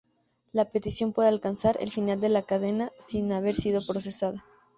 [0.51, 4.43] La petición puede alcanzar el final de la cadena sin haber sido procesada.